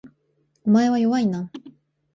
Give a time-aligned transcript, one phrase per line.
[0.65, 1.51] お前は弱いな